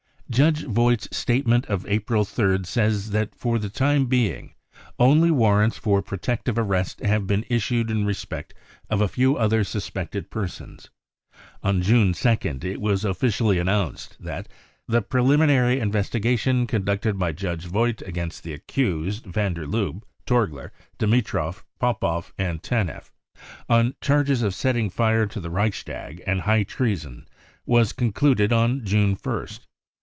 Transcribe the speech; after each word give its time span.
Judge 0.31 0.63
Vogt's 0.63 1.09
statement 1.11 1.65
of 1.65 1.85
April 1.87 2.23
3rd 2.23 2.65
says 2.65 3.09
that, 3.09 3.31
£< 3.31 3.35
for 3.35 3.59
the 3.59 3.67
time 3.69 4.05
being, 4.05 4.53
only 4.97 5.29
warrants 5.29 5.75
for 5.77 6.01
protective 6.01 6.57
arrest 6.57 7.01
have 7.01 7.27
been 7.27 7.43
issued 7.49 7.91
in 7.91 8.05
respect 8.05 8.53
of 8.89 9.01
a 9.01 9.09
few 9.09 9.35
other 9.35 9.65
suspected 9.65 10.29
persons." 10.31 10.89
On 11.61 11.81
* 11.81 11.81
June 11.81 12.13
2nd 12.13 12.63
it 12.63 12.79
was 12.79 13.03
officially 13.03 13.59
announced 13.59 14.15
that: 14.21 14.47
<c 14.47 14.53
the 14.87 15.01
preliminary 15.01 15.81
investigation 15.81 16.65
conducted 16.65 17.19
by 17.19 17.33
Judge 17.33 17.65
Vogt 17.65 18.01
against 18.03 18.41
the 18.43 18.53
accused 18.53 19.25
van 19.25 19.53
der 19.53 19.65
Lubbe, 19.65 20.01
Torgler, 20.25 20.71
Dimitrov, 20.97 21.65
Popoff 21.77 22.31
and 22.37 22.63
Taneff, 22.63 23.11
on 23.67 23.95
charges 23.99 24.43
of 24.43 24.55
setting 24.55 24.89
fire 24.89 25.25
to 25.25 25.41
the 25.41 25.49
Reichstag 25.49 26.23
and 26.25 26.39
high 26.39 26.63
treason, 26.63 27.27
was 27.65 27.91
concluded 27.91 28.53
on 28.53 28.85
June 28.85 29.17
1st. 29.17 29.67